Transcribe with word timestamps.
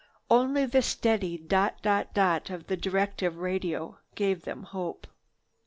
Only 0.31 0.65
the 0.65 0.81
steady 0.81 1.37
dot 1.37 1.75
dot 1.83 2.11
dot 2.15 2.49
of 2.49 2.65
the 2.65 2.75
directive 2.75 3.37
radio 3.37 3.99
gave 4.15 4.45
them 4.45 4.63
hope. 4.63 5.05